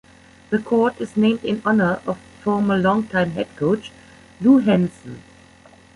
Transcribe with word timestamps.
The 0.49 0.57
court 0.57 0.99
is 0.99 1.15
named 1.15 1.45
in 1.45 1.61
honor 1.63 2.01
of 2.07 2.19
former 2.43 2.75
long-time 2.75 3.29
head 3.33 3.55
coach 3.55 3.91
Lou 4.41 4.57
Henson. 4.57 5.21